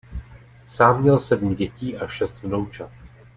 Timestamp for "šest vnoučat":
2.07-2.91